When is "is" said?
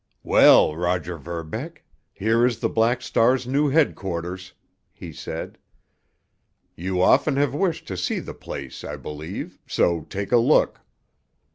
2.43-2.59